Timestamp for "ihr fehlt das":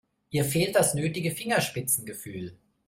0.31-0.95